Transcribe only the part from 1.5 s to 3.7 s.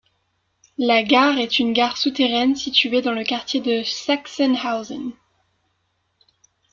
une gare souterraine située dans le quartier